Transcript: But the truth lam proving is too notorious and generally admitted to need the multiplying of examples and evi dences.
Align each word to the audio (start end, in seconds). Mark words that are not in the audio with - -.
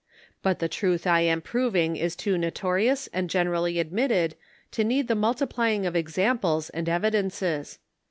But 0.41 0.57
the 0.57 0.67
truth 0.67 1.05
lam 1.05 1.41
proving 1.43 1.95
is 1.95 2.15
too 2.15 2.35
notorious 2.35 3.05
and 3.13 3.29
generally 3.29 3.77
admitted 3.77 4.33
to 4.71 4.83
need 4.83 5.07
the 5.07 5.13
multiplying 5.13 5.85
of 5.85 5.95
examples 5.95 6.71
and 6.71 6.87
evi 6.87 7.11
dences. 7.11 7.77